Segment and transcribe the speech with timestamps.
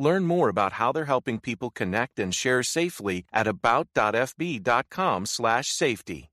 [0.00, 6.29] Learn more about how they're helping people connect and share safely at about.fb.com/safety.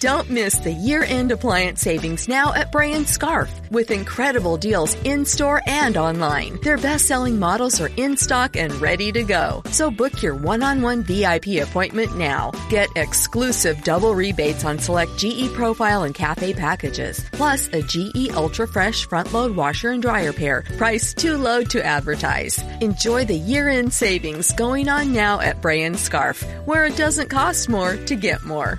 [0.00, 5.60] Don't miss the year-end appliance savings now at Bray & Scarff with incredible deals in-store
[5.66, 6.56] and online.
[6.62, 9.60] Their best-selling models are in stock and ready to go.
[9.72, 12.52] So book your one-on-one VIP appointment now.
[12.70, 18.68] Get exclusive double rebates on select GE Profile and Cafe packages, plus a GE Ultra
[18.68, 22.62] Fresh front-load washer and dryer pair, priced too low to advertise.
[22.80, 27.68] Enjoy the year-end savings going on now at Bray & Scarff, where it doesn't cost
[27.68, 28.78] more to get more.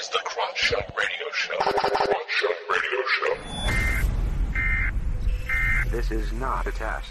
[0.00, 1.56] is the Crotch Shot Radio Show.
[1.56, 3.36] Crotch Shot Radio Show.
[5.90, 7.10] This is not a test.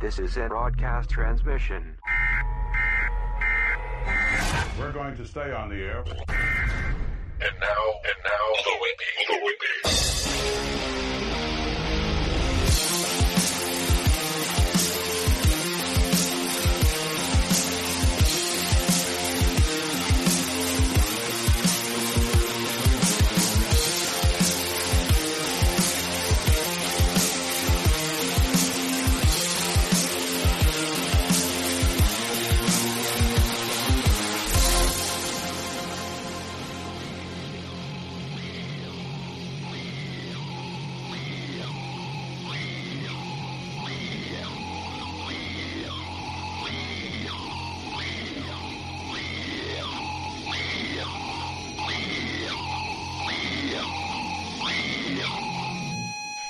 [0.00, 1.96] This is a broadcast transmission.
[4.78, 6.02] We're going to stay on the air.
[6.06, 9.04] And now, and now, Louis B.
[9.30, 10.79] Louis B.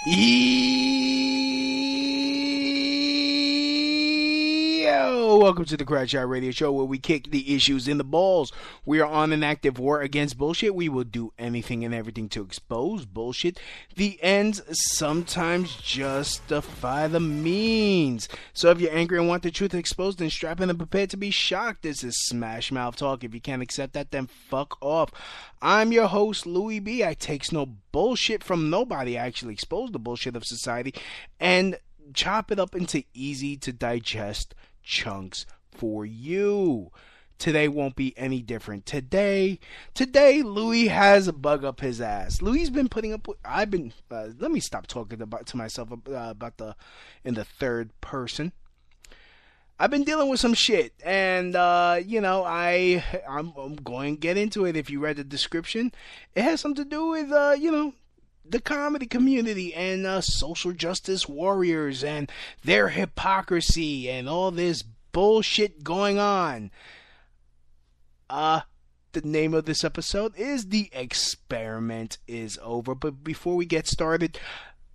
[0.04, 0.69] 一。
[5.50, 8.52] Welcome to the Crotch Shot Radio Show where we kick the issues in the balls.
[8.84, 10.76] We are on an active war against bullshit.
[10.76, 13.58] We will do anything and everything to expose bullshit.
[13.96, 18.28] The ends sometimes justify the means.
[18.52, 21.16] So if you're angry and want the truth exposed, then strap in and prepare to
[21.16, 21.82] be shocked.
[21.82, 23.24] This is Smash Mouth Talk.
[23.24, 25.10] If you can't accept that, then fuck off.
[25.60, 27.04] I'm your host, Louis B.
[27.04, 29.18] I takes no bullshit from nobody.
[29.18, 30.94] I actually expose the bullshit of society
[31.40, 31.76] and
[32.14, 34.54] chop it up into easy to digest
[34.90, 36.90] chunks for you.
[37.38, 38.84] Today won't be any different.
[38.84, 39.58] Today,
[39.94, 42.42] today Louis has a bug up his ass.
[42.42, 43.26] Louis's been putting up.
[43.26, 43.94] With, I've been.
[44.10, 46.76] Uh, let me stop talking about to myself uh, about the
[47.24, 48.52] in the third person.
[49.78, 54.20] I've been dealing with some shit, and uh, you know, I I'm, I'm going to
[54.20, 54.76] get into it.
[54.76, 55.92] If you read the description,
[56.34, 57.94] it has something to do with uh, you know
[58.44, 62.30] the comedy community and uh, social justice warriors and
[62.64, 66.70] their hypocrisy and all this bullshit going on.
[68.28, 68.60] Uh,
[69.12, 72.94] the name of this episode is The Experiment is Over.
[72.94, 74.38] But before we get started,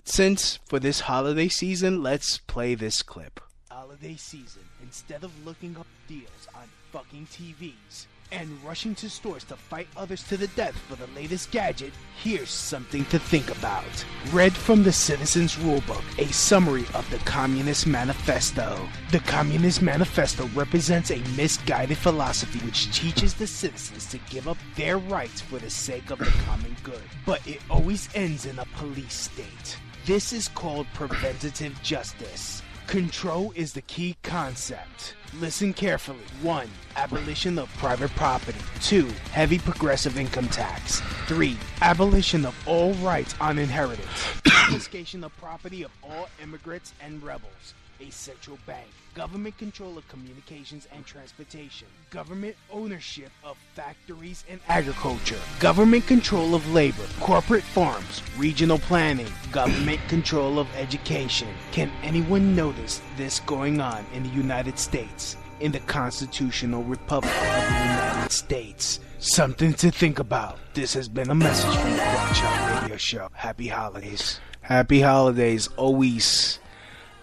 [0.05, 3.41] since for this holiday season, let's play this clip.
[3.69, 9.55] Holiday season, instead of looking up deals on fucking TVs and rushing to stores to
[9.55, 14.05] fight others to the death for the latest gadget, here's something to think about.
[14.31, 18.87] Read from the Citizens Rulebook, a summary of the Communist Manifesto.
[19.11, 24.97] The Communist Manifesto represents a misguided philosophy which teaches the citizens to give up their
[24.97, 27.03] rights for the sake of the common good.
[27.25, 29.77] But it always ends in a police state.
[30.05, 32.61] This is called preventative justice.
[32.87, 35.15] Control is the key concept.
[35.39, 36.19] Listen carefully.
[36.41, 36.69] 1.
[36.95, 38.59] Abolition of private property.
[38.81, 39.07] 2.
[39.31, 41.01] Heavy progressive income tax.
[41.25, 41.57] 3.
[41.81, 44.07] Abolition of all rights on inheritance.
[44.43, 47.73] Confiscation of property of all immigrants and rebels.
[47.99, 48.87] A central bank.
[49.15, 51.87] Government control of communications and transportation.
[52.09, 55.39] Government ownership of factories and agriculture.
[55.61, 57.05] Government control of labor.
[57.21, 58.21] Corporate farms.
[58.37, 59.31] Regional planning.
[59.53, 61.47] Government control of education.
[61.71, 65.37] Can anyone notice this going on in the United States?
[65.61, 68.99] In the constitutional republic of the United States.
[69.19, 70.59] Something to think about.
[70.73, 73.29] This has been a message from the Crotch Radio Show.
[73.31, 74.41] Happy holidays.
[74.59, 75.69] Happy holidays.
[75.77, 76.59] Always.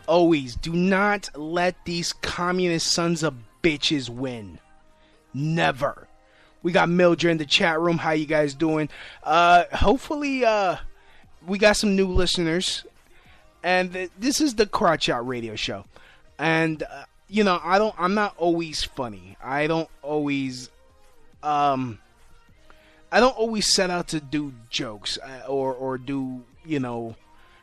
[0.07, 0.57] Always.
[0.57, 4.59] Do not let these communist sons of bitches win.
[5.33, 6.09] Never.
[6.63, 7.99] We got Mildred in the chat room.
[7.99, 8.89] How you guys doing?
[9.23, 10.77] Uh, hopefully, uh,
[11.47, 12.85] we got some new listeners.
[13.63, 15.85] And th- this is the Crotch Shot Radio Show.
[16.39, 19.37] And, uh, you know, I don't, I'm not always funny.
[19.43, 20.71] I don't always,
[21.43, 21.99] um,
[23.11, 27.17] I don't always set out to do jokes uh, or, or do, you know,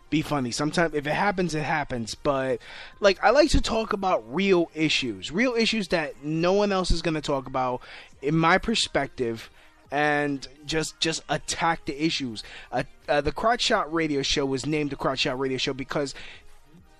[0.09, 0.51] be funny.
[0.51, 2.15] Sometimes if it happens, it happens.
[2.15, 2.59] But
[2.99, 7.01] like I like to talk about real issues, real issues that no one else is
[7.01, 7.81] going to talk about,
[8.21, 9.49] in my perspective,
[9.91, 12.43] and just just attack the issues.
[12.71, 16.13] Uh, uh, the Crotch Shot Radio Show was named the Crotch Shot Radio Show because,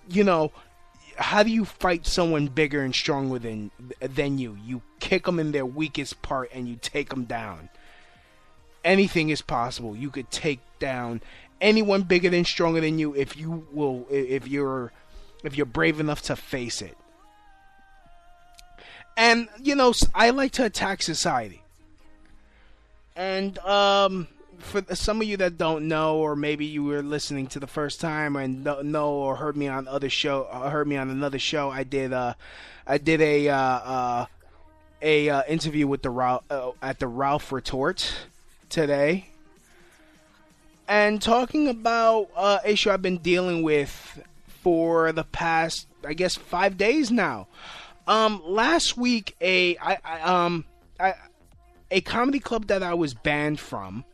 [0.08, 0.52] you know.
[1.16, 3.70] How do you fight someone bigger and stronger than
[4.00, 4.56] than you?
[4.64, 7.68] You kick them in their weakest part and you take them down.
[8.84, 9.94] Anything is possible.
[9.94, 11.20] You could take down
[11.60, 14.92] anyone bigger than stronger than you if you will if you're
[15.44, 16.96] if you're brave enough to face it.
[19.16, 21.62] And you know, I like to attack society.
[23.16, 24.28] And um
[24.60, 28.00] for some of you that don't know, or maybe you were listening to the first
[28.00, 31.70] time and know or heard me on other show, uh, heard me on another show,
[31.70, 32.34] I did uh,
[32.86, 34.26] I did a uh, uh
[35.02, 38.12] a uh, interview with the Ralph, uh, at the Ralph Retort
[38.68, 39.29] today,
[40.90, 46.76] and talking about uh, issue I've been dealing with for the past, I guess, five
[46.76, 47.46] days now.
[48.08, 50.64] Um, last week, a I, I um
[50.98, 51.14] I,
[51.92, 54.04] a comedy club that I was banned from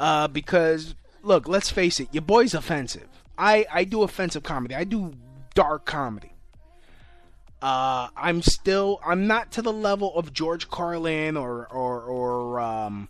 [0.00, 3.08] uh, because look, let's face it, your boy's offensive.
[3.38, 4.74] I I do offensive comedy.
[4.74, 5.12] I do
[5.54, 6.32] dark comedy.
[7.62, 13.08] Uh, I'm still I'm not to the level of George Carlin or or or um,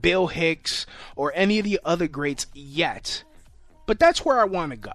[0.00, 0.86] Bill Hicks
[1.16, 3.24] or any of the other greats yet,
[3.86, 4.92] but that's where I want to go.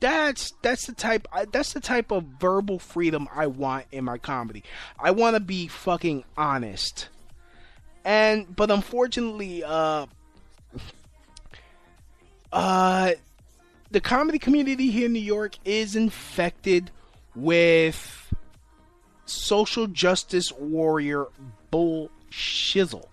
[0.00, 4.64] That's that's the type that's the type of verbal freedom I want in my comedy.
[4.98, 7.08] I want to be fucking honest
[8.04, 10.06] and but unfortunately, uh,
[12.52, 13.12] uh,
[13.90, 16.90] the comedy community here in New York is infected
[17.34, 18.32] with
[19.26, 21.26] social justice warrior
[21.70, 23.06] bull shizzle,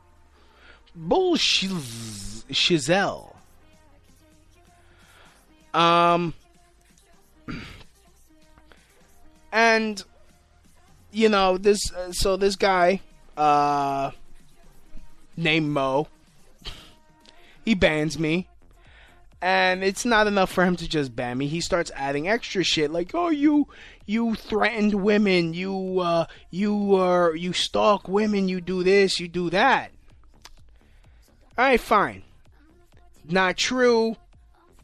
[0.98, 3.36] bull shizzle.
[5.74, 6.34] Um,
[9.52, 10.04] and
[11.12, 11.92] you know this.
[11.94, 13.02] Uh, so this guy,
[13.38, 14.12] uh
[15.38, 16.08] named Mo.
[17.64, 18.48] He bans me.
[19.40, 21.46] And it's not enough for him to just ban me.
[21.48, 23.68] He starts adding extra shit like, "Oh, you
[24.08, 29.52] you threatened women, you uh you uh you stalk women, you do this, you do
[29.52, 29.92] that."
[31.58, 32.24] All right, fine.
[33.28, 34.16] Not true.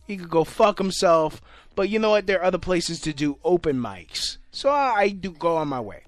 [0.05, 1.41] He could go fuck himself.
[1.75, 2.27] But you know what?
[2.27, 4.37] There are other places to do open mics.
[4.51, 6.03] So I, I do go on my way.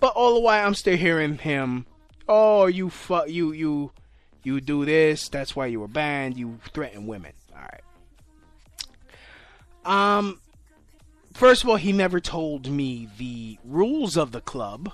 [0.00, 1.86] But all the while, I'm still hearing him
[2.28, 3.92] oh, you fuck, you you
[4.42, 5.28] you do this.
[5.28, 6.36] That's why you were banned.
[6.36, 7.32] You threaten women.
[7.54, 7.62] All
[9.84, 10.18] right.
[10.18, 10.40] Um.
[11.34, 14.90] First of all, he never told me the rules of the club,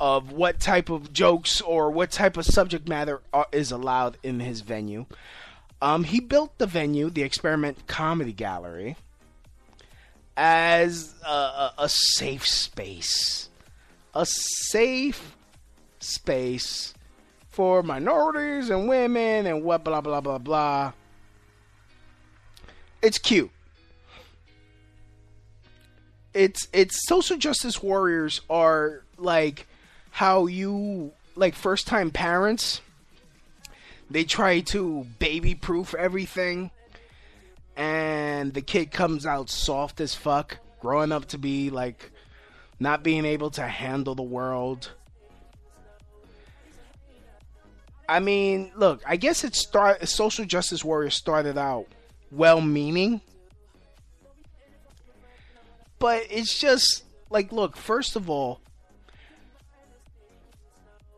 [0.00, 4.40] of what type of jokes or what type of subject matter are, is allowed in
[4.40, 5.06] his venue.
[5.80, 8.96] Um, he built the venue, the Experiment Comedy Gallery,
[10.36, 13.48] as a, a, a safe space,
[14.14, 15.36] a safe
[16.00, 16.94] space
[17.48, 20.92] for minorities and women and what blah blah blah blah.
[23.02, 23.50] It's cute.
[26.34, 29.66] It's it's social justice warriors are like
[30.18, 32.80] how you like first time parents
[34.10, 36.72] they try to baby proof everything
[37.76, 42.10] and the kid comes out soft as fuck growing up to be like
[42.80, 44.90] not being able to handle the world.
[48.08, 51.86] I mean, look, I guess it start social justice warriors started out
[52.32, 53.20] well-meaning,
[56.00, 58.60] but it's just like, look, first of all,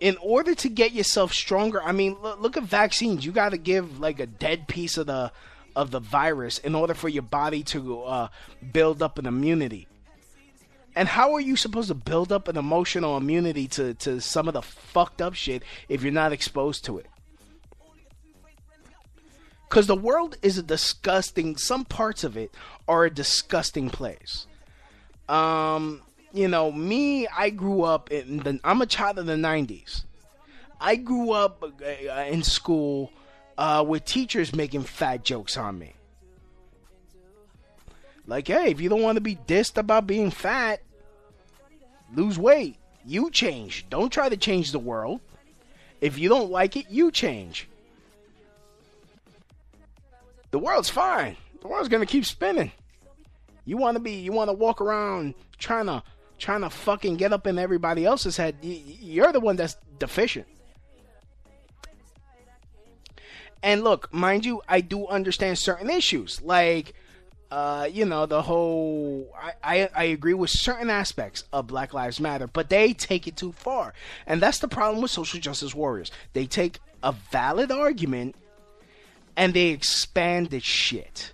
[0.01, 3.25] in order to get yourself stronger, I mean, look, look at vaccines.
[3.25, 5.31] You got to give like a dead piece of the
[5.77, 8.29] of the virus in order for your body to uh,
[8.73, 9.87] build up an immunity.
[10.97, 14.55] And how are you supposed to build up an emotional immunity to, to some of
[14.55, 17.07] the fucked up shit if you're not exposed to it?
[19.69, 22.53] Because the world is a disgusting, some parts of it
[22.89, 24.49] are a disgusting place.
[25.29, 26.03] Um,
[26.33, 28.61] you know, me, I grew up in the.
[28.65, 30.05] I'm a child of the '90s.
[30.81, 33.13] I grew up uh, in school
[33.59, 35.95] uh, with teachers making fat jokes on me.
[38.27, 40.81] Like, hey, if you don't want to be dissed about being fat,
[42.15, 42.77] lose weight.
[43.05, 43.87] You change.
[43.91, 45.21] Don't try to change the world.
[46.01, 47.69] If you don't like it, you change.
[50.51, 51.37] The world's fine.
[51.61, 52.73] The world's gonna keep spinning.
[53.65, 56.03] You want to be, you want to walk around trying to,
[56.41, 58.57] trying to fucking get up in everybody else's head.
[58.63, 60.47] You're the one that's deficient.
[63.63, 66.95] And look, mind you, I do understand certain issues, like,
[67.51, 69.35] uh, you know, the whole.
[69.39, 73.37] I, I I agree with certain aspects of Black Lives Matter, but they take it
[73.37, 73.93] too far,
[74.27, 76.11] and that's the problem with social justice warriors.
[76.33, 78.37] They take a valid argument
[79.37, 81.33] and they expand the shit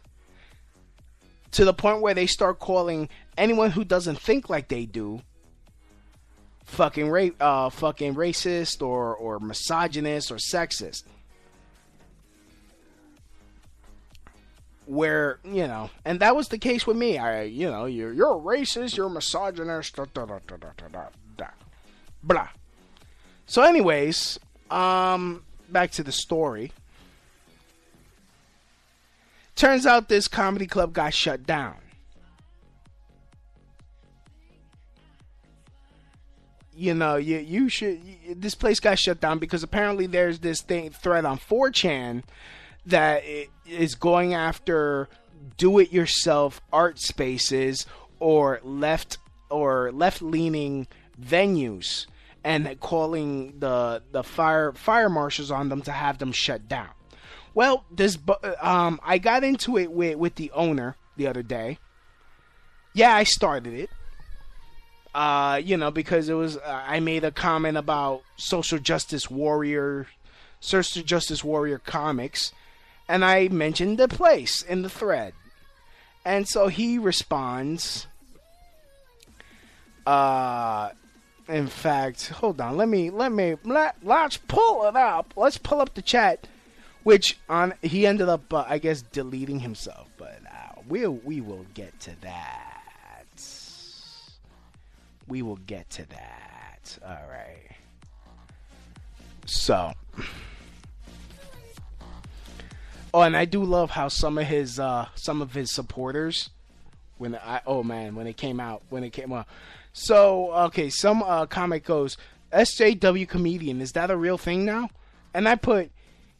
[1.52, 5.22] to the point where they start calling anyone who doesn't think like they do
[6.66, 11.04] fucking ra- uh, fucking racist or or misogynist or sexist.
[14.86, 17.18] Where you know, and that was the case with me.
[17.18, 20.88] I, you know, you're you're a racist, you're a misogynist, da, da, da, da, da,
[20.88, 21.04] da,
[21.36, 21.46] da,
[22.22, 22.48] blah.
[23.46, 24.38] So, anyways,
[24.70, 26.72] um, back to the story.
[29.56, 31.76] Turns out this comedy club got shut down.
[36.76, 38.00] You know, you you should.
[38.36, 42.22] This place got shut down because apparently there's this thing thread on 4chan
[42.86, 43.22] that
[43.66, 45.08] is going after
[45.56, 47.86] do-it-yourself art spaces
[48.20, 49.18] or left
[49.50, 50.86] or left-leaning
[51.20, 52.06] venues
[52.44, 56.90] and calling the the fire fire marshals on them to have them shut down.
[57.54, 58.18] Well, this
[58.60, 61.78] um, I got into it with with the owner the other day.
[62.94, 63.90] Yeah, I started it.
[65.16, 70.08] Uh, you know, because it was uh, I made a comment about social justice warrior,
[70.60, 72.52] social justice warrior comics,
[73.08, 75.32] and I mentioned the place in the thread,
[76.22, 78.06] and so he responds.
[80.06, 80.90] Uh,
[81.48, 82.76] in fact, hold on.
[82.76, 85.32] Let me let me let let's pull it up.
[85.34, 86.46] Let's pull up the chat
[87.04, 90.08] which on he ended up, uh, I guess, deleting himself.
[90.18, 92.75] But uh, we'll we will get to that.
[95.28, 96.98] We will get to that.
[97.04, 97.70] All right.
[99.46, 99.92] So.
[103.14, 106.50] Oh, and I do love how some of his uh, some of his supporters,
[107.18, 109.46] when I oh man, when it came out, when it came out.
[109.92, 112.18] So okay, some uh, comic goes
[112.52, 113.80] SJW comedian.
[113.80, 114.90] Is that a real thing now?
[115.32, 115.90] And I put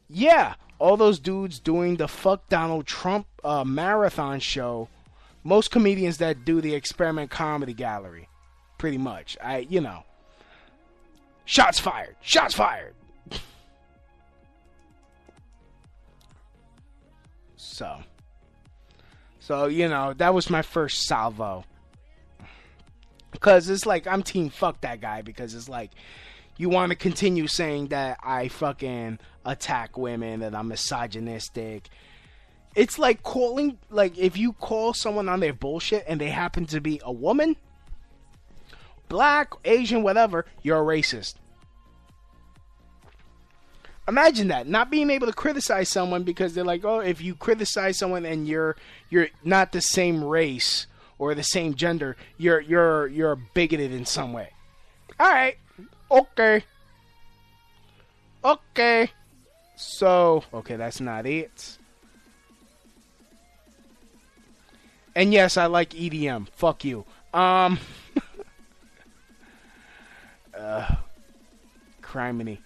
[0.08, 4.88] yeah, all those dudes doing the fuck Donald Trump uh, marathon show.
[5.44, 8.28] Most comedians that do the experiment comedy gallery,
[8.86, 9.36] pretty much.
[9.42, 10.04] I, you know,
[11.44, 12.94] shots fired, shots fired.
[17.56, 17.96] so,
[19.40, 21.64] so you know, that was my first salvo.
[23.32, 25.90] Because it's like I'm team fuck that guy because it's like
[26.56, 31.88] you want to continue saying that I fucking attack women, that I'm misogynistic.
[32.76, 36.80] It's like calling, like, if you call someone on their bullshit and they happen to
[36.80, 37.56] be a woman,
[39.08, 41.34] black, Asian, whatever, you're a racist.
[44.08, 47.98] Imagine that, not being able to criticize someone because they're like, oh, if you criticize
[47.98, 48.76] someone and you're
[49.10, 50.86] you're not the same race
[51.18, 54.50] or the same gender, you're you're you're bigoted in some way.
[55.18, 55.56] All right,
[56.10, 56.64] Okay.
[58.44, 59.10] Okay.
[59.76, 61.78] So, okay, that's not it.
[65.14, 66.48] And yes, I like EDM.
[66.50, 67.04] Fuck you.
[67.34, 67.78] Um.
[70.58, 70.96] uh,
[72.02, 72.58] criminy.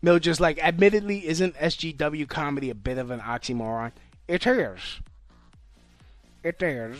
[0.00, 3.92] Mill just like, admittedly, isn't SJW comedy a bit of an oxymoron?
[4.26, 5.00] It is.
[6.42, 6.98] It is.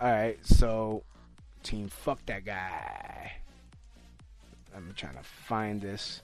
[0.00, 1.04] Alright, so
[1.62, 1.88] team.
[1.88, 3.32] Fuck that guy.
[4.76, 6.22] I'm trying to find this.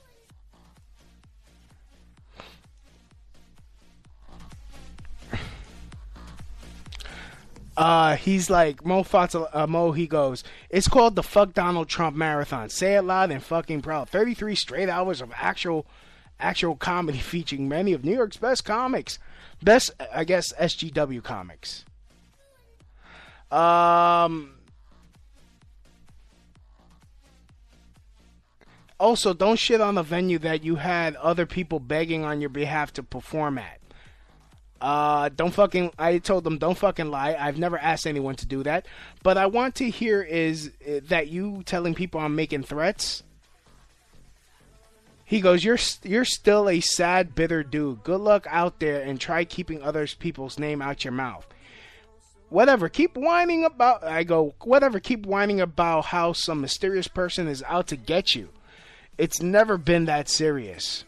[7.78, 9.92] Uh, he's like Mo Fata, uh, Mo.
[9.92, 12.70] He goes, "It's called the Fuck Donald Trump Marathon.
[12.70, 14.08] Say it loud and fucking proud.
[14.08, 15.86] Thirty-three straight hours of actual,
[16.40, 19.20] actual comedy featuring many of New York's best comics,
[19.62, 21.84] best I guess SJW comics.
[23.52, 24.58] Um,
[29.00, 32.92] Also, don't shit on the venue that you had other people begging on your behalf
[32.94, 33.77] to perform at.
[34.80, 35.90] Uh, don't fucking.
[35.98, 37.36] I told them don't fucking lie.
[37.38, 38.86] I've never asked anyone to do that.
[39.22, 43.24] But I want to hear is uh, that you telling people I'm making threats.
[45.24, 48.04] He goes, "You're you're still a sad, bitter dude.
[48.04, 51.46] Good luck out there, and try keeping other people's name out your mouth.
[52.48, 52.88] Whatever.
[52.88, 55.00] Keep whining about." I go, "Whatever.
[55.00, 58.50] Keep whining about how some mysterious person is out to get you.
[59.18, 61.04] It's never been that serious."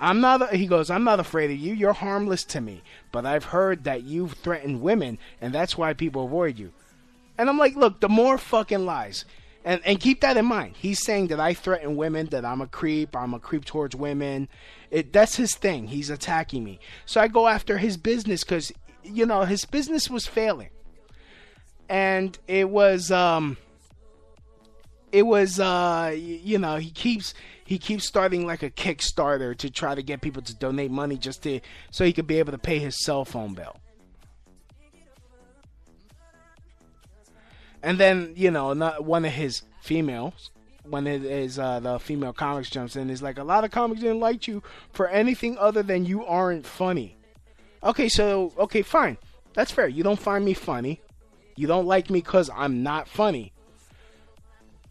[0.00, 0.54] I'm not.
[0.54, 0.90] He goes.
[0.90, 1.74] I'm not afraid of you.
[1.74, 2.82] You're harmless to me.
[3.12, 6.72] But I've heard that you've threatened women, and that's why people avoid you.
[7.36, 9.26] And I'm like, look, the more fucking lies,
[9.62, 10.76] and and keep that in mind.
[10.78, 13.14] He's saying that I threaten women, that I'm a creep.
[13.14, 14.48] I'm a creep towards women.
[14.90, 15.88] It that's his thing.
[15.88, 16.80] He's attacking me.
[17.04, 18.72] So I go after his business because
[19.04, 20.70] you know his business was failing,
[21.90, 23.58] and it was um.
[25.12, 29.94] It was uh you know he keeps he keeps starting like a Kickstarter to try
[29.94, 32.78] to get people to donate money just to so he could be able to pay
[32.78, 33.76] his cell phone bill.
[37.82, 40.50] And then you know, not one of his females,
[40.84, 44.00] when it is uh, the female comics jumps in, is like a lot of comics
[44.00, 44.62] didn't like you
[44.92, 47.16] for anything other than you aren't funny.
[47.82, 49.16] Okay, so okay, fine,
[49.54, 49.88] that's fair.
[49.88, 51.00] You don't find me funny.
[51.56, 53.52] You don't like me because I'm not funny.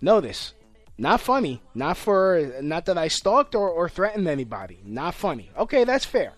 [0.02, 0.54] Notice,
[0.98, 1.62] not funny.
[1.74, 4.80] Not for not that I stalked or, or threatened anybody.
[4.84, 5.50] Not funny.
[5.58, 6.34] Okay, that's fair.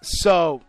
[0.00, 0.62] So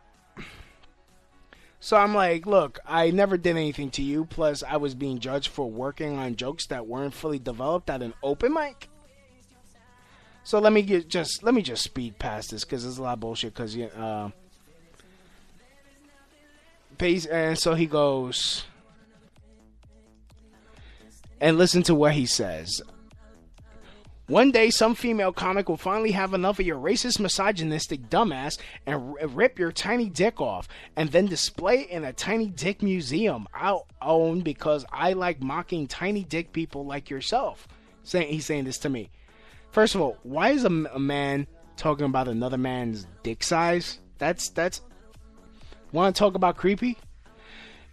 [1.82, 4.26] so I'm like, look, I never did anything to you.
[4.26, 8.14] Plus, I was being judged for working on jokes that weren't fully developed at an
[8.22, 8.90] open mic.
[10.44, 13.14] So let me get just let me just speed past this because there's a lot
[13.14, 13.54] of bullshit.
[13.54, 14.30] Because you, uh,
[17.00, 18.66] and so he goes,
[21.42, 22.82] and listen to what he says.
[24.30, 29.18] One day, some female comic will finally have enough of your racist, misogynistic dumbass and
[29.20, 33.48] r- rip your tiny dick off, and then display it in a tiny dick museum
[33.56, 37.68] I'll own because I like mocking tiny dick people like yourself.
[38.04, 39.10] Saying he's saying this to me.
[39.72, 43.98] First of all, why is a, a man talking about another man's dick size?
[44.20, 44.82] That's that's.
[45.92, 47.00] Want to talk about creepy?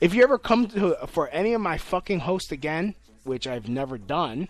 [0.03, 2.95] If you ever come to for any of my fucking hosts again,
[3.27, 4.49] which I've never done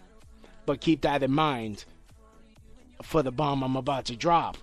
[0.67, 1.85] but keep that in mind
[3.03, 4.59] for the bomb I'm about to drop.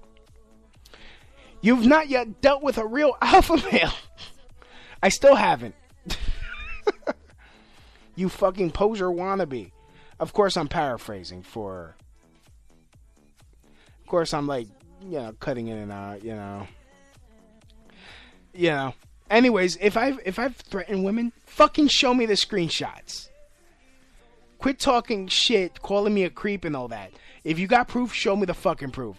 [1.61, 3.93] You've not yet dealt with a real alpha male.
[5.01, 5.75] I still haven't.
[8.15, 9.71] you fucking poser wannabe.
[10.19, 11.95] Of course, I'm paraphrasing for.
[14.01, 14.67] Of course, I'm like,
[15.01, 16.67] you know, cutting in and out, you know.
[18.53, 18.93] You know.
[19.29, 23.29] Anyways, if I've if I've threatened women, fucking show me the screenshots.
[24.63, 27.11] Quit talking shit, calling me a creep and all that.
[27.43, 29.17] If you got proof, show me the fucking proof.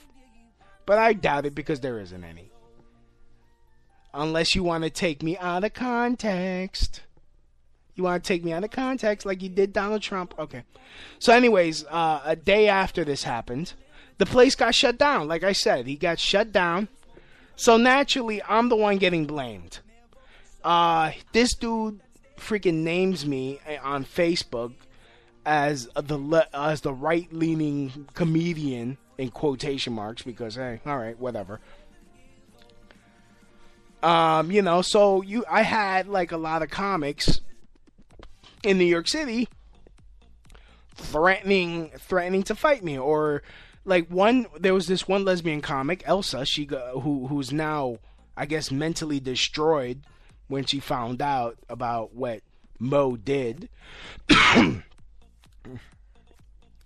[0.86, 2.50] But I doubt it because there isn't any.
[4.14, 7.02] Unless you want to take me out of context.
[7.94, 10.32] You want to take me out of context like you did Donald Trump?
[10.38, 10.62] Okay.
[11.18, 13.74] So, anyways, uh, a day after this happened,
[14.16, 15.28] the place got shut down.
[15.28, 16.88] Like I said, he got shut down.
[17.54, 19.80] So, naturally, I'm the one getting blamed.
[20.64, 22.00] Uh, this dude
[22.38, 24.72] freaking names me on Facebook
[25.46, 31.18] as the le- as the right leaning comedian in quotation marks because hey, all right,
[31.18, 31.60] whatever.
[34.02, 37.40] Um, you know, so you I had like a lot of comics
[38.62, 39.48] in New York City
[40.94, 43.42] threatening threatening to fight me or
[43.84, 46.68] like one there was this one lesbian comic Elsa she
[47.00, 47.98] who who's now
[48.36, 50.02] I guess mentally destroyed
[50.46, 52.42] when she found out about what
[52.78, 53.68] Mo did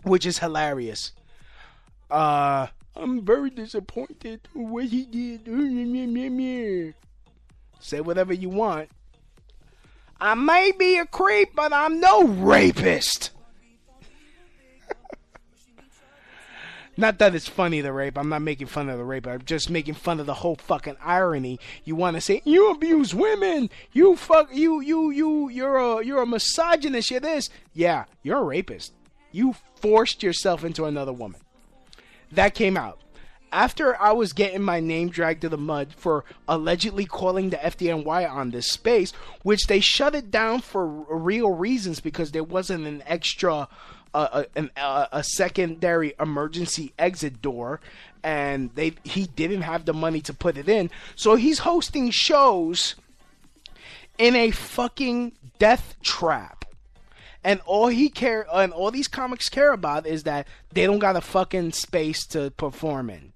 [0.03, 1.13] which is hilarious.
[2.11, 5.47] Uh, I'm very disappointed with what he did.
[7.81, 8.91] Say whatever you want.
[10.21, 13.31] I may be a creep, but I'm no rapist.
[16.99, 18.19] Not that it's funny the rape.
[18.19, 19.29] I'm not making fun of the rape.
[19.29, 21.61] I'm just making fun of the whole fucking irony.
[21.85, 23.71] You want to say you abuse women.
[23.93, 27.13] You fuck you you you you're a you're a misogynist.
[27.13, 27.51] You're this.
[27.73, 28.95] Yeah, you're a rapist.
[29.31, 31.41] You forced yourself into another woman.
[32.33, 32.99] That came out.
[33.53, 38.29] After I was getting my name dragged to the mud for allegedly calling the FDNY
[38.29, 39.13] on this space,
[39.45, 43.69] which they shut it down for real reasons because there wasn't an extra,
[44.15, 47.81] an, uh, a secondary emergency exit door,
[48.23, 52.95] and they he didn't have the money to put it in, so he's hosting shows
[54.19, 56.59] in a fucking death trap
[57.45, 61.17] and all he care and all these comics care about is that they don't got
[61.17, 63.33] a fucking space to perform in.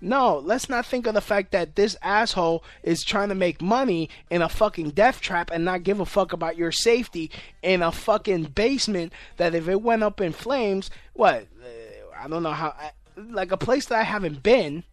[0.00, 4.10] No, let's not think of the fact that this asshole is trying to make money
[4.30, 7.30] in a fucking death trap and not give a fuck about your safety
[7.62, 11.46] in a fucking basement that if it went up in flames, what?
[11.62, 12.74] Uh, I don't know how.
[13.16, 14.84] Like a place that I haven't been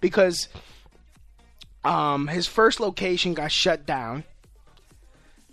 [0.00, 0.48] because
[1.82, 4.24] um his first location got shut down.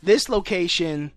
[0.04, 1.12] This location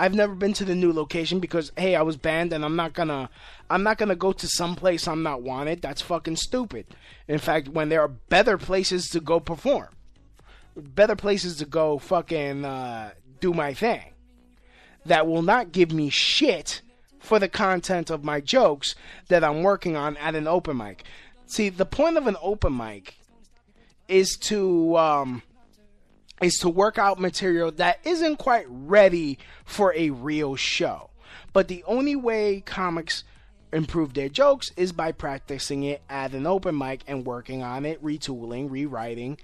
[0.00, 2.94] I've never been to the new location because hey, I was banned and I'm not
[2.94, 3.28] gonna
[3.68, 5.82] I'm not gonna go to some place I'm not wanted.
[5.82, 6.86] That's fucking stupid.
[7.28, 9.88] In fact, when there are better places to go perform,
[10.74, 13.10] better places to go fucking uh,
[13.40, 14.14] do my thing,
[15.04, 16.80] that will not give me shit
[17.18, 18.94] for the content of my jokes
[19.28, 21.04] that I'm working on at an open mic.
[21.44, 23.16] See, the point of an open mic
[24.08, 25.42] is to um,
[26.40, 31.10] is to work out material that isn't quite ready for a real show.
[31.52, 33.24] But the only way comics
[33.72, 38.02] improve their jokes is by practicing it at an open mic and working on it,
[38.02, 39.38] retooling, rewriting.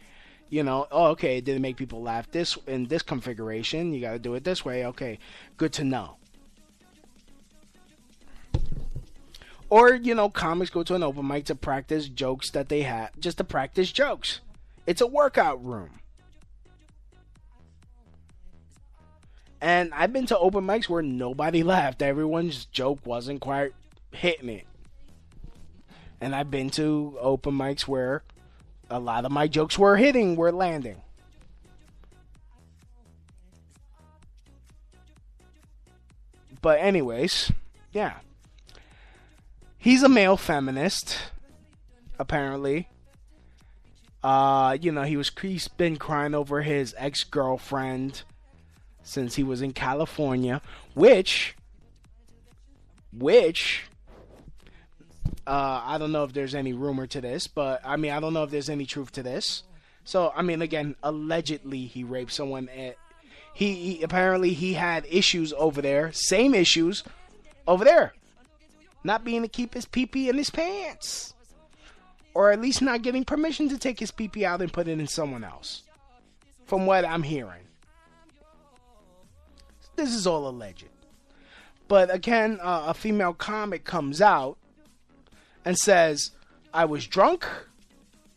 [0.49, 3.93] You know, oh, okay, it didn't make people laugh this in this configuration.
[3.93, 4.87] You got to do it this way.
[4.87, 5.19] Okay,
[5.57, 6.17] good to know.
[9.69, 13.19] Or, you know, comics go to an open mic to practice jokes that they have,
[13.19, 14.41] just to practice jokes.
[14.87, 15.99] It's a workout room.
[19.61, 22.03] And I've been to open mics where nobody laughed.
[22.03, 23.73] Everyone's joke wasn't quite
[24.11, 24.67] hitting it.
[26.21, 28.23] And I've been to open mics where
[28.91, 31.03] a lot of my jokes were hitting, were landing.
[36.63, 37.53] But, anyways,
[37.93, 38.15] yeah.
[39.79, 41.17] He's a male feminist,
[42.19, 42.89] apparently.
[44.23, 48.25] Uh, you know, he was he's been crying over his ex girlfriend
[49.07, 50.61] since he was in California,
[50.95, 51.55] which,
[53.13, 53.85] which,
[55.47, 58.35] uh, I don't know if there's any rumor to this, but I mean, I don't
[58.35, 59.63] know if there's any truth to this.
[60.05, 62.69] So, I mean, again, allegedly he raped someone.
[62.69, 62.97] At,
[63.55, 67.05] he, he apparently he had issues over there, same issues
[67.67, 68.13] over there,
[69.05, 71.33] not being to keep his pee pee in his pants,
[72.35, 74.99] or at least not getting permission to take his pee pee out and put it
[74.99, 75.85] in someone else.
[76.65, 77.66] From what I'm hearing.
[79.97, 80.85] This is all alleged.
[81.89, 84.59] But again, uh, a female comic comes out
[85.65, 86.33] and says,
[86.73, 87.47] I was drunk.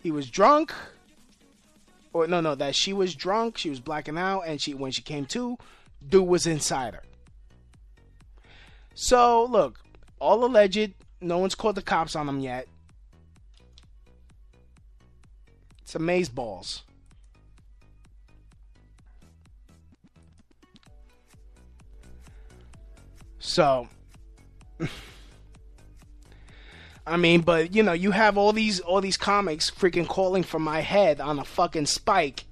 [0.02, 0.74] He was drunk.
[2.14, 3.58] Or no, no, that she was drunk.
[3.58, 4.42] She was blacking out.
[4.42, 5.58] And she when she came to,
[6.08, 7.04] dude was inside her.
[8.94, 9.80] So, look,
[10.20, 10.94] all alleged.
[11.22, 12.68] No one's called the cops on them yet.
[15.82, 16.84] It's amaze balls.
[23.40, 23.88] So,
[27.08, 30.60] I mean, but you know, you have all these all these comics freaking calling for
[30.60, 32.44] my head on a fucking spike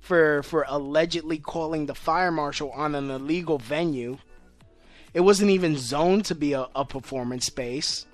[0.00, 4.18] for for allegedly calling the fire marshal on an illegal venue.
[5.14, 8.04] It wasn't even zoned to be a, a performance space.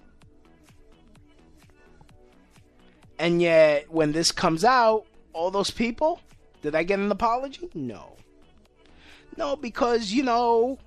[3.19, 6.21] And yet, when this comes out, all those people,
[6.61, 7.71] did I get an apology?
[7.75, 8.17] No.
[9.37, 10.79] No, because, you know,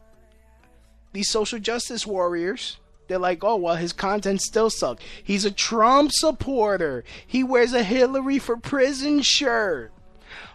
[1.15, 5.03] these social justice warriors, they're like, oh, well, his content still sucks.
[5.23, 7.03] He's a Trump supporter.
[7.25, 9.91] He wears a Hillary for prison shirt.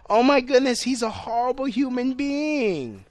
[0.09, 3.05] Oh my goodness, he's a horrible human being.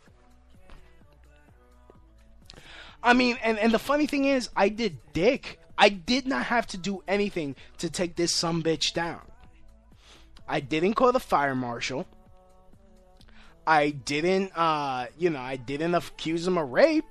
[3.02, 5.58] I mean, and, and the funny thing is, I did dick.
[5.76, 9.22] I did not have to do anything to take this some bitch down.
[10.46, 12.06] I didn't call the fire marshal.
[13.66, 17.06] I didn't, uh, you know, I didn't accuse him of rape.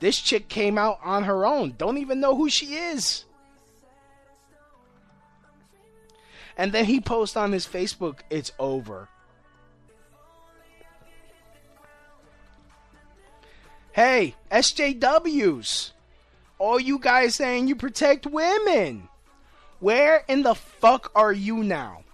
[0.00, 1.74] This chick came out on her own.
[1.78, 3.24] Don't even know who she is.
[6.56, 9.08] And then he posts on his Facebook, it's over.
[13.92, 15.92] Hey, SJWs.
[16.58, 19.08] All you guys saying you protect women.
[19.80, 22.04] Where in the fuck are you now?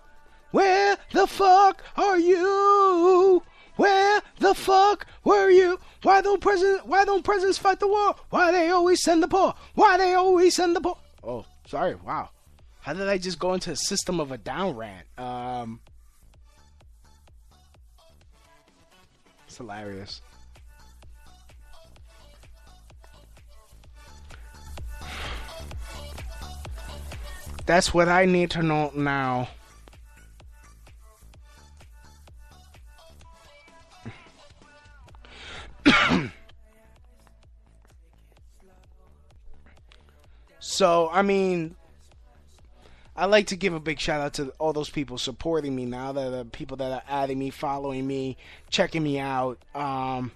[0.51, 3.43] Where the fuck are you?
[3.77, 5.79] Where the fuck were you?
[6.03, 6.87] Why don't president?
[6.87, 8.15] Why don't presidents fight the war?
[8.31, 9.55] Why they always send the poor?
[9.75, 10.99] Why they always send the poor?
[11.25, 11.95] Oh, sorry.
[11.95, 12.31] Wow.
[12.81, 15.07] How did I just go into a system of a down rant?
[15.17, 15.81] Um,
[19.47, 20.21] it's hilarious.
[27.65, 29.49] That's what I need to know now.
[40.83, 41.77] So, I mean,
[43.15, 46.11] I like to give a big shout out to all those people supporting me now,
[46.11, 48.37] the, the people that are adding me, following me,
[48.69, 49.61] checking me out.
[49.77, 50.33] Um,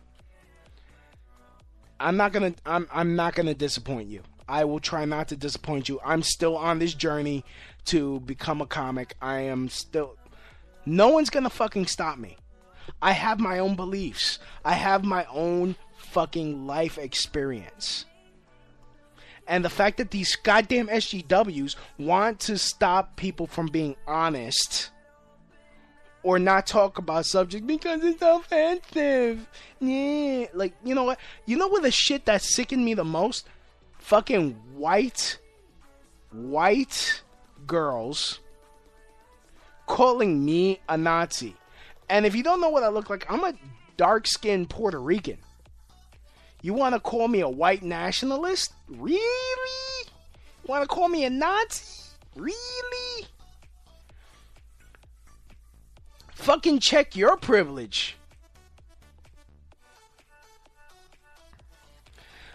[1.98, 4.22] I'm not gonna I'm I'm not gonna disappoint you.
[4.48, 5.98] I will try not to disappoint you.
[6.04, 7.44] I'm still on this journey
[7.86, 9.16] to become a comic.
[9.20, 10.14] I am still
[10.84, 12.36] no one's gonna fucking stop me.
[13.02, 14.38] I have my own beliefs.
[14.64, 18.04] I have my own fucking life experience.
[19.48, 24.90] And the fact that these goddamn SJWs want to stop people from being honest
[26.26, 29.46] or not talk about subject because it's offensive.
[29.78, 31.20] Yeah, like you know what?
[31.44, 33.46] You know what the shit that sickened me the most?
[33.98, 35.38] Fucking white,
[36.32, 37.22] white
[37.66, 38.40] girls
[39.86, 41.54] calling me a Nazi.
[42.08, 43.54] And if you don't know what I look like, I'm a
[43.96, 45.38] dark skinned Puerto Rican.
[46.62, 48.72] You want to call me a white nationalist?
[48.88, 49.20] Really?
[50.66, 51.84] Want to call me a Nazi?
[52.34, 53.26] Really?
[56.34, 58.16] Fucking check your privilege.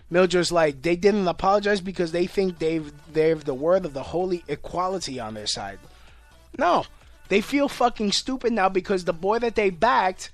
[0.10, 4.44] Mildred's like they didn't apologize because they think they've they've the word of the holy
[4.50, 5.80] equality on their side.
[6.58, 6.84] No,
[7.30, 10.32] they feel fucking stupid now because the boy that they backed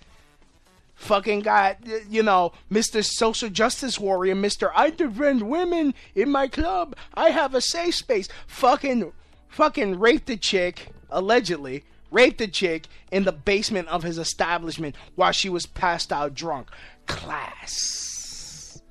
[0.97, 1.77] fucking got
[2.09, 3.03] you know Mr.
[3.03, 4.71] Social Justice Warrior, Mr.
[4.75, 6.95] I defend women in my club.
[7.13, 8.27] I have a safe space.
[8.47, 9.13] Fucking
[9.47, 15.31] fucking raped a chick allegedly raped a chick in the basement of his establishment while
[15.31, 16.69] she was passed out drunk.
[17.05, 18.81] Class.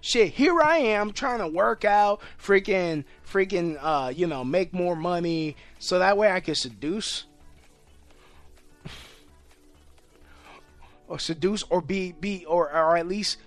[0.00, 4.94] Shit, here I am trying to work out, freaking, freaking, uh, you know, make more
[4.94, 7.24] money so that way I can seduce.
[11.08, 13.38] Or seduce or be be or or at least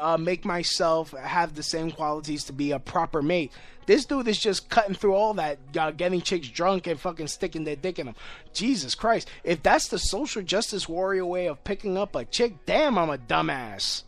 [0.00, 3.52] uh, make myself have the same qualities to be a proper mate.
[3.86, 7.64] This dude is just cutting through all that, uh, getting chicks drunk and fucking sticking
[7.64, 8.14] their dick in them.
[8.52, 9.28] Jesus Christ!
[9.42, 13.18] If that's the social justice warrior way of picking up a chick, damn, I'm a
[13.18, 14.04] dumbass.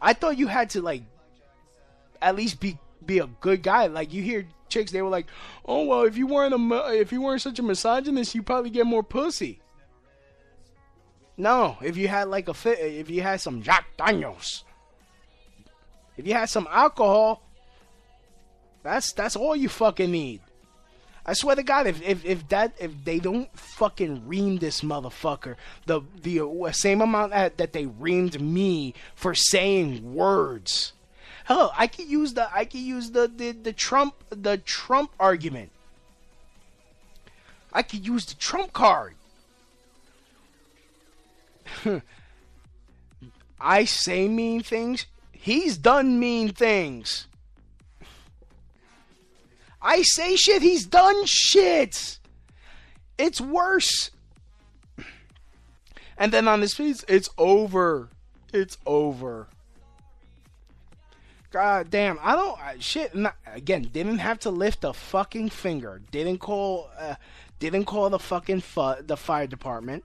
[0.00, 1.02] I thought you had to like,
[2.20, 3.86] at least be be a good guy.
[3.86, 5.26] Like you hear chicks, they were like,
[5.64, 8.86] "Oh well, if you weren't a if you weren't such a misogynist, you probably get
[8.86, 9.61] more pussy."
[11.36, 14.64] No, if you had like a fit, if you had some Jack Daniels,
[16.16, 17.42] if you had some alcohol,
[18.82, 20.40] that's that's all you fucking need.
[21.24, 25.54] I swear to God, if if, if that if they don't fucking ream this motherfucker
[25.86, 30.92] the the uh, same amount that, that they reamed me for saying words,
[31.44, 35.70] hell, I could use the I could use the the, the Trump the Trump argument.
[37.72, 39.14] I could use the Trump card.
[43.60, 45.06] I say mean things.
[45.30, 47.26] He's done mean things.
[49.80, 50.62] I say shit.
[50.62, 52.18] He's done shit.
[53.18, 54.10] It's worse.
[56.16, 58.08] And then on his face, it's over.
[58.52, 59.48] It's over.
[61.50, 63.14] God damn, I don't shit.
[63.14, 66.00] Not, again, didn't have to lift a fucking finger.
[66.10, 66.88] Didn't call.
[66.98, 67.16] Uh,
[67.58, 70.04] didn't call the fucking fu- the fire department.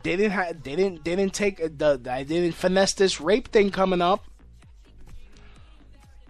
[0.00, 4.24] Didn't ha- didn't didn't take uh, the I didn't finesse this rape thing coming up.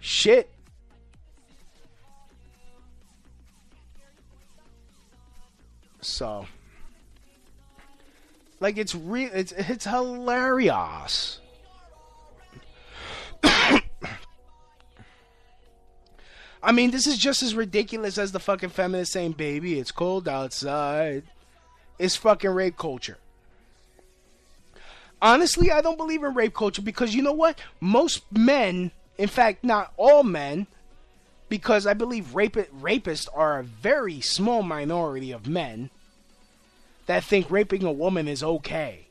[0.01, 0.51] Shit.
[6.01, 6.47] So,
[8.59, 9.31] like it's real.
[9.33, 11.39] It's it's hilarious.
[13.45, 13.81] I
[16.73, 21.23] mean, this is just as ridiculous as the fucking feminist saying, "Baby, it's cold outside."
[21.99, 23.19] It's fucking rape culture.
[25.23, 27.57] Honestly, I don't believe in rape culture because you know what?
[27.81, 30.67] Most men, in fact, not all men,
[31.49, 35.91] because I believe rape- rapists are a very small minority of men
[37.07, 39.07] that think raping a woman is okay.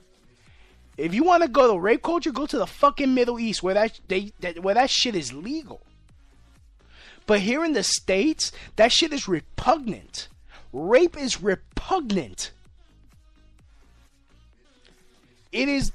[0.98, 3.74] If you want to go to rape culture, go to the fucking Middle East where
[3.74, 5.82] that they that, where that shit is legal.
[7.26, 10.28] But here in the states, that shit is repugnant.
[10.74, 12.52] Rape is repugnant.
[15.52, 15.92] It is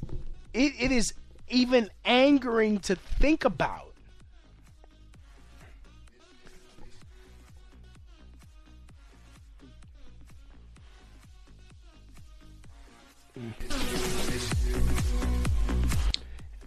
[0.53, 1.15] it, it is
[1.49, 3.93] even angering to think about.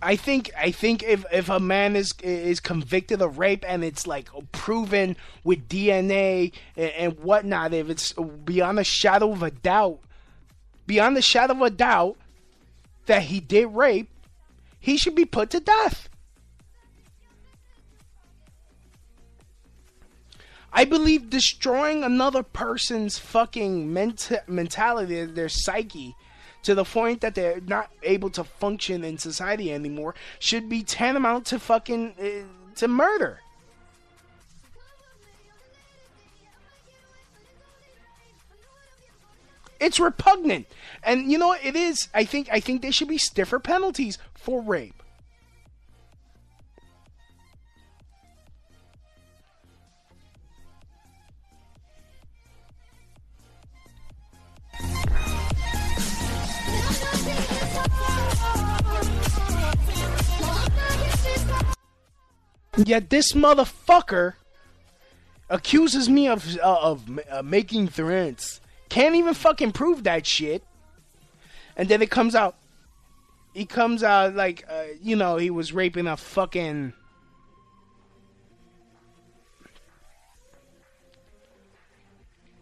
[0.01, 4.07] I think I think if, if a man is is convicted of rape and it's
[4.07, 9.99] like proven with DNA and, and whatnot, if it's beyond a shadow of a doubt,
[10.87, 12.17] beyond the shadow of a doubt
[13.09, 14.07] that he did rape,
[14.79, 16.09] he should be put to death.
[20.71, 26.15] I believe destroying another person's fucking ment- mentality, their psyche,
[26.61, 31.47] to the point that they're not able to function in society anymore should be tantamount
[31.47, 33.39] to fucking uh, to murder.
[39.79, 40.67] It's repugnant.
[41.03, 42.09] And you know what it is?
[42.13, 44.95] I think I think there should be stiffer penalties for rape.
[62.85, 64.33] Yet this motherfucker
[65.49, 68.61] accuses me of uh, of uh, making threats.
[68.89, 70.63] Can't even fucking prove that shit.
[71.77, 72.55] And then it comes out.
[73.53, 76.93] He comes out like uh, you know he was raping a fucking.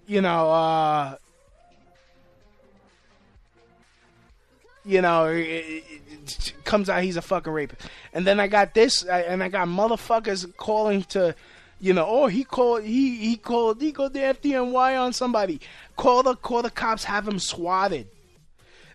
[0.05, 1.17] You know, uh,
[4.87, 7.81] you know, it, it, comes out he's a fucking rapist.
[8.13, 11.35] And then I got this, and I got motherfuckers calling to,
[11.79, 15.59] you know, oh he called he he called he called the FDNY on somebody.
[15.97, 18.07] Call the call the cops, have him swatted.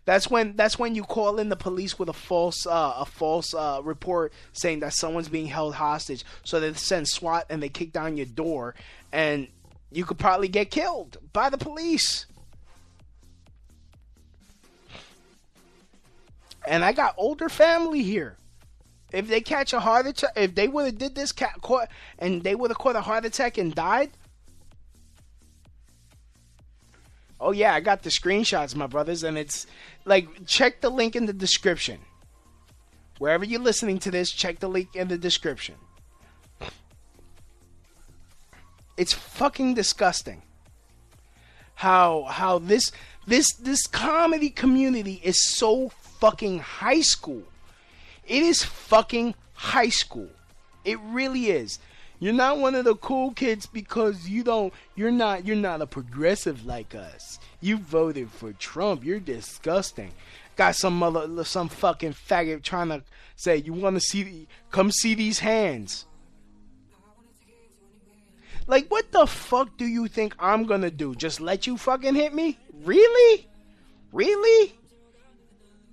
[0.04, 3.54] That's when that's when you call in the police with a false uh, a false
[3.54, 6.24] uh, report saying that someone's being held hostage.
[6.44, 8.74] So they send SWAT and they kick down your door,
[9.12, 9.48] and
[9.90, 12.26] you could probably get killed by the police.
[16.66, 18.36] And I got older family here.
[19.12, 21.88] If they catch a heart attack, if they would have did this cat caught
[22.18, 24.10] and they would have caught a heart attack and died.
[27.44, 29.66] Oh yeah, I got the screenshots, my brothers, and it's
[30.04, 31.98] like check the link in the description.
[33.18, 35.74] Wherever you're listening to this, check the link in the description.
[38.96, 40.42] It's fucking disgusting.
[41.74, 42.92] How how this
[43.26, 45.88] this this comedy community is so
[46.20, 47.42] fucking high school.
[48.24, 50.28] It is fucking high school.
[50.84, 51.80] It really is.
[52.22, 55.88] You're not one of the cool kids because you don't you're not you're not a
[55.88, 57.40] progressive like us.
[57.60, 59.02] You voted for Trump.
[59.02, 60.12] You're disgusting.
[60.54, 63.02] Got some mother some fucking faggot trying to
[63.34, 66.06] say you want to see come see these hands.
[68.68, 71.16] Like what the fuck do you think I'm going to do?
[71.16, 72.56] Just let you fucking hit me?
[72.84, 73.48] Really?
[74.12, 74.78] Really?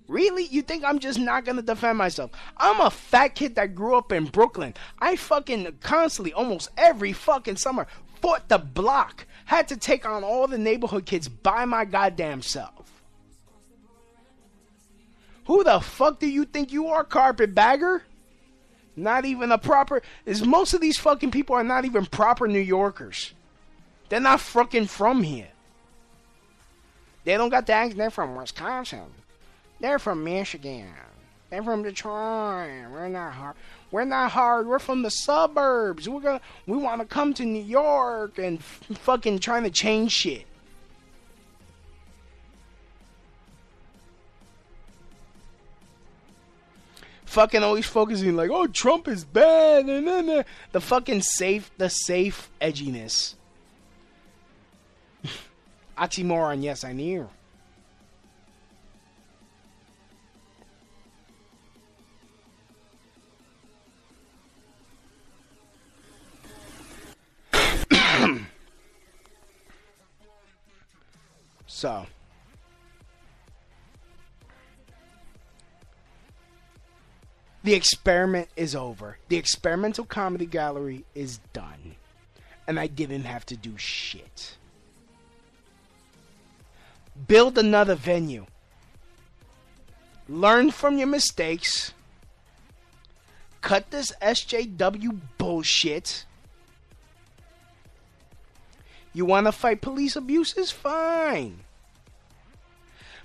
[0.10, 0.46] Really?
[0.46, 2.32] You think I'm just not gonna defend myself?
[2.58, 4.74] I'm a fat kid that grew up in Brooklyn.
[4.98, 7.86] I fucking constantly, almost every fucking summer,
[8.20, 9.28] fought the block.
[9.46, 12.92] Had to take on all the neighborhood kids by my goddamn self.
[15.46, 18.02] Who the fuck do you think you are, carpetbagger?
[18.96, 20.02] Not even a proper.
[20.26, 23.36] Is most of these fucking people are not even proper New Yorkers.
[24.10, 25.50] They're not fucking from here.
[27.26, 28.00] They don't got the accent.
[28.00, 29.19] They're from Wisconsin.
[29.80, 30.88] They're from Michigan.
[31.50, 32.92] They're from Detroit.
[32.92, 33.56] We're not hard.
[33.92, 34.68] We're not hard.
[34.68, 36.08] We're from the suburbs.
[36.08, 36.42] We're gonna.
[36.68, 40.46] We want to come to New York and fucking trying to change shit.
[47.26, 52.50] Fucking always focusing like, oh, Trump is bad, and then the fucking safe, the safe
[52.60, 53.36] edginess.
[55.98, 57.30] Oxymoron, yes, I knew.
[71.80, 72.08] So,
[77.64, 79.18] the experiment is over.
[79.30, 81.96] The experimental comedy gallery is done.
[82.68, 84.58] And I didn't have to do shit.
[87.30, 88.46] Build another venue.
[90.28, 91.94] Learn from your mistakes.
[93.62, 96.26] Cut this SJW bullshit.
[99.14, 100.72] You want to fight police abuses?
[100.72, 101.62] Fine.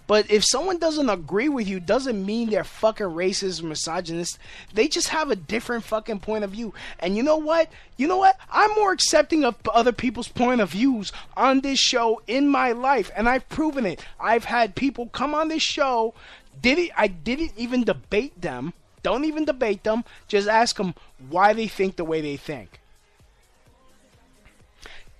[0.06, 4.38] But if someone doesn't agree with you, doesn't mean they're fucking racist, misogynist.
[4.72, 6.74] They just have a different fucking point of view.
[6.98, 7.70] And you know what?
[7.96, 8.36] You know what?
[8.50, 13.10] I'm more accepting of other people's point of views on this show in my life,
[13.16, 14.04] and I've proven it.
[14.20, 16.14] I've had people come on this show.
[16.60, 16.90] Did it?
[16.96, 18.74] I didn't even debate them.
[19.02, 20.04] Don't even debate them.
[20.28, 20.94] Just ask them
[21.28, 22.80] why they think the way they think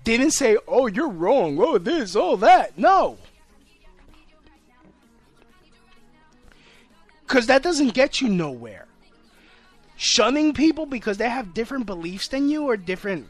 [0.05, 1.59] didn't say, "Oh, you're wrong.
[1.59, 3.19] Oh, this, oh that." No.
[7.27, 8.87] Cuz that doesn't get you nowhere.
[9.97, 13.29] Shunning people because they have different beliefs than you or different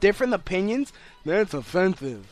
[0.00, 0.92] different opinions,
[1.24, 2.26] that's offensive.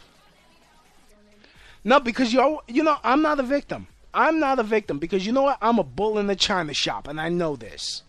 [1.85, 3.87] No, because you you know I'm not a victim.
[4.15, 5.59] I'm not a victim because you know what?
[5.61, 8.03] I'm a bull in the china shop, and I know this.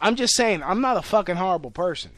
[0.00, 2.10] I'm just saying I'm not a fucking horrible person.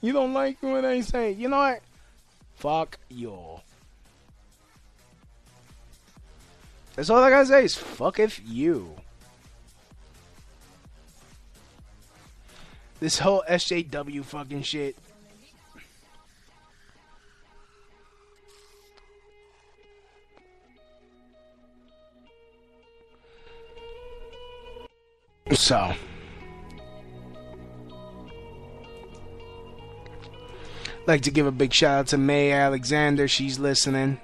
[0.00, 1.30] You don't like what I say?
[1.32, 1.80] You know what?
[2.56, 3.60] Fuck you.
[6.94, 8.94] That's all I gotta say is fuck if you.
[13.00, 14.96] This whole SJW fucking shit.
[25.52, 25.94] So.
[31.06, 33.26] Like to give a big shout out to May Alexander.
[33.26, 34.20] She's listening.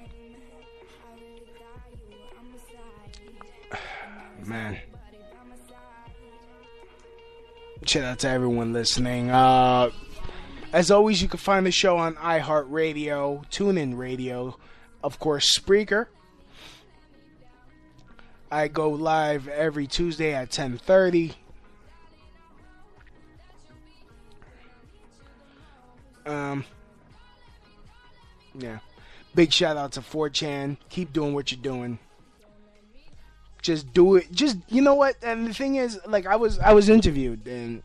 [7.89, 9.31] Shout out to everyone listening.
[9.31, 9.89] Uh,
[10.71, 14.59] as always, you can find the show on iHeartRadio, TuneIn Radio,
[15.03, 16.05] of course, Spreaker.
[18.51, 21.33] I go live every Tuesday at 10:30.
[26.27, 26.65] Um
[28.53, 28.77] yeah.
[29.33, 30.77] Big shout out to 4chan.
[30.89, 31.97] Keep doing what you're doing.
[33.61, 34.31] Just do it.
[34.31, 35.15] Just you know what?
[35.21, 37.83] And the thing is like I was I was interviewed and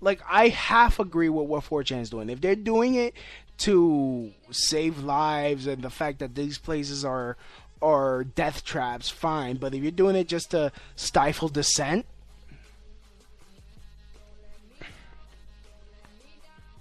[0.00, 2.30] like I half agree with what 4chan is doing.
[2.30, 3.14] If they're doing it
[3.58, 7.36] to save lives and the fact that these places are
[7.82, 9.56] are death traps, fine.
[9.56, 12.06] But if you're doing it just to stifle dissent,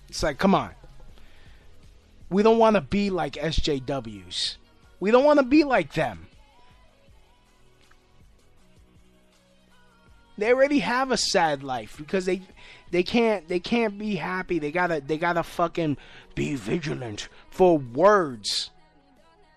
[0.10, 0.72] it's like, come on.
[2.30, 4.55] We don't want to be like SJWs.
[4.99, 6.28] We don't want to be like them.
[10.38, 12.41] They already have a sad life because they
[12.91, 14.59] they can't they can't be happy.
[14.59, 15.97] They gotta they gotta fucking
[16.35, 18.69] be vigilant for words.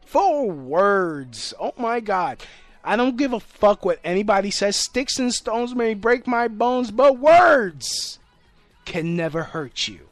[0.06, 1.54] For words.
[1.60, 2.42] Oh my god.
[2.82, 4.76] I don't give a fuck what anybody says.
[4.76, 8.18] Sticks and stones may break my bones, but words
[8.86, 10.08] can never hurt you.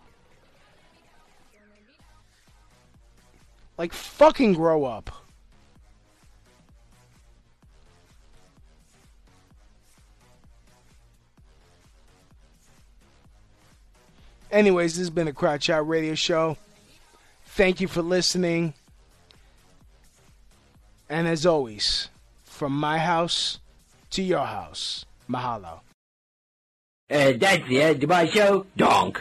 [3.79, 5.11] Like, fucking grow up.
[14.51, 16.57] Anyways, this has been a Crotch Shot Radio Show.
[17.45, 18.75] Thank you for listening.
[21.09, 22.09] And as always,
[22.45, 23.59] from my house
[24.11, 25.81] to your house, mahalo.
[27.11, 28.67] Uh, that's the end of my show.
[28.77, 29.21] Donk.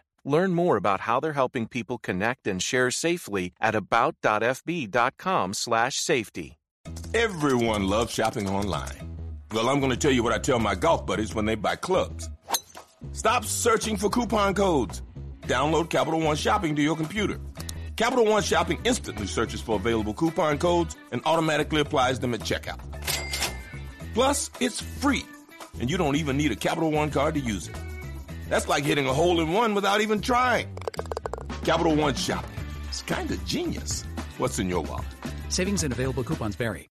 [0.23, 6.57] Learn more about how they're helping people connect and share safely at about.fb.com/safety.
[7.13, 9.17] Everyone loves shopping online.
[9.51, 11.75] Well, I'm going to tell you what I tell my golf buddies when they buy
[11.75, 12.29] clubs.
[13.11, 15.01] Stop searching for coupon codes.
[15.41, 17.39] Download Capital One Shopping to your computer.
[17.97, 22.79] Capital One Shopping instantly searches for available coupon codes and automatically applies them at checkout.
[24.13, 25.25] Plus, it's free,
[25.79, 27.75] and you don't even need a Capital One card to use it.
[28.51, 30.77] That's like hitting a hole in one without even trying.
[31.63, 32.51] Capital One Shopping.
[32.89, 34.03] It's kind of genius.
[34.37, 35.05] What's in your wallet?
[35.47, 36.89] Savings and available coupons vary.